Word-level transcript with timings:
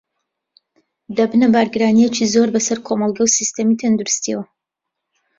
دەبنە 1.17 1.47
بارگرانییەکی 1.53 2.31
زۆر 2.33 2.49
بەسەر 2.55 2.77
کۆمەڵگە 2.87 3.21
و 3.23 3.33
سیستمی 3.37 3.79
تەندروستییەوە 3.81 4.45